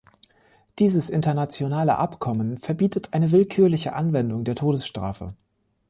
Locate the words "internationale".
1.11-1.97